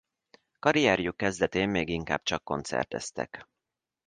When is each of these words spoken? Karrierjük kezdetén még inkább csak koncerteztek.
Karrierjük 0.59 1.15
kezdetén 1.15 1.69
még 1.69 1.89
inkább 1.89 2.23
csak 2.23 2.43
koncerteztek. 2.43 3.47